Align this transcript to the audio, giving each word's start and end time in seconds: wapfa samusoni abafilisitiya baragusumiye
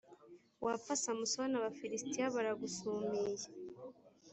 wapfa 0.65 0.93
samusoni 1.03 1.53
abafilisitiya 1.57 2.33
baragusumiye 2.35 3.47